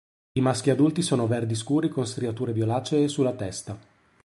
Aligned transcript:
I 0.31 0.41
maschi 0.41 0.71
adulti 0.71 1.03
sono 1.03 1.27
verdi 1.27 1.53
scuri 1.53 1.87
con 1.87 2.07
striature 2.07 2.53
violacee 2.53 3.07
sulla 3.07 3.33
testa. 3.33 3.77